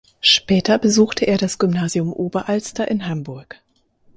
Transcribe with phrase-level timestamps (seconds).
[0.19, 3.57] Später besuchte er das Gymnasium Oberalster in Hamburg.